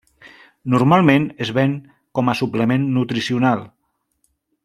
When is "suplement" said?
2.41-2.89